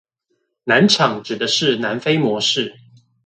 [0.63, 2.75] 南廠指的是南非模式